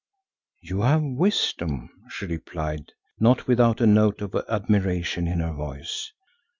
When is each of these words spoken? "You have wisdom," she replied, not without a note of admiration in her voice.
"You 0.61 0.81
have 0.81 1.03
wisdom," 1.03 1.91
she 2.09 2.25
replied, 2.25 2.91
not 3.19 3.45
without 3.47 3.81
a 3.81 3.85
note 3.85 4.23
of 4.23 4.33
admiration 4.49 5.27
in 5.27 5.41
her 5.41 5.53
voice. 5.53 6.11